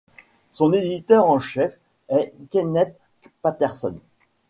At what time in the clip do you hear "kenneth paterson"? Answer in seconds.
2.49-3.99